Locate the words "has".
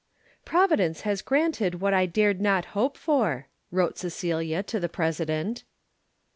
1.01-1.21